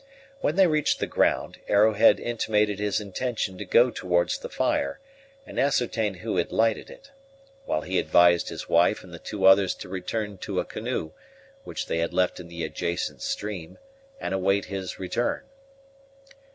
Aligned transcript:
When 0.39 0.55
they 0.55 0.65
reached 0.65 0.99
the 0.99 1.05
ground, 1.05 1.59
Arrowhead 1.67 2.19
intimated 2.19 2.79
his 2.79 2.99
intention 2.99 3.59
to 3.59 3.65
go 3.65 3.91
towards 3.91 4.39
the 4.39 4.49
fire, 4.49 4.99
and 5.45 5.59
ascertain 5.59 6.15
who 6.15 6.37
had 6.37 6.51
lighted 6.51 6.89
it; 6.89 7.11
while 7.65 7.81
he 7.81 7.99
advised 7.99 8.49
his 8.49 8.67
wife 8.67 9.03
and 9.03 9.13
the 9.13 9.19
two 9.19 9.45
others 9.45 9.75
to 9.75 9.87
return 9.89 10.39
to 10.39 10.59
a 10.59 10.65
canoe, 10.65 11.11
which 11.65 11.85
they 11.85 11.99
had 11.99 12.15
left 12.15 12.39
in 12.39 12.47
the 12.47 12.63
adjacent 12.63 13.21
stream, 13.21 13.77
and 14.19 14.33
await 14.33 14.65
his 14.65 14.97
return. 14.97 15.43